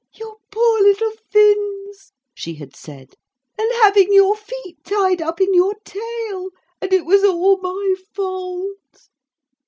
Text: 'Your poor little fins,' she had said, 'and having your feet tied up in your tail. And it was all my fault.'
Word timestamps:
'Your 0.15 0.37
poor 0.49 0.79
little 0.81 1.11
fins,' 1.29 2.11
she 2.33 2.55
had 2.55 2.75
said, 2.75 3.13
'and 3.55 3.71
having 3.83 4.11
your 4.11 4.35
feet 4.35 4.83
tied 4.83 5.21
up 5.21 5.39
in 5.39 5.53
your 5.53 5.75
tail. 5.85 6.49
And 6.81 6.91
it 6.91 7.05
was 7.05 7.23
all 7.23 7.57
my 7.57 7.93
fault.' 8.11 9.09